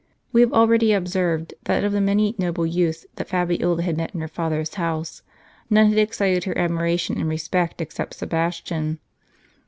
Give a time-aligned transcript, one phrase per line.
[0.31, 4.15] We have already observed, that of the many noble ,,„^^ youths whom Fabiola had met
[4.15, 5.21] in her father's ^* house,
[5.69, 8.97] none had excited her admiration and respect except Sebastian.